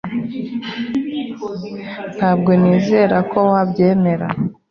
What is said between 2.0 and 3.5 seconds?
Ntabwo nizera ko